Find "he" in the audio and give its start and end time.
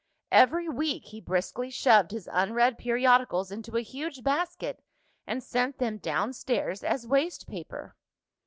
1.05-1.21